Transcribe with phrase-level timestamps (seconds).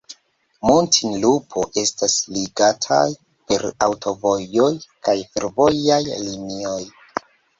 [0.67, 3.03] Muntinlupo estas ligataj
[3.51, 4.71] per aŭtovojoj
[5.09, 6.81] kaj fervojaj linioj.